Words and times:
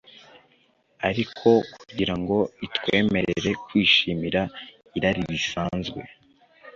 Ariko 1.09 1.49
kugira 1.75 2.13
ngo 2.19 2.37
itwemerere 2.65 3.51
kwishimira 3.65 4.41
irari 4.97 5.21
risanzwe, 5.33 6.01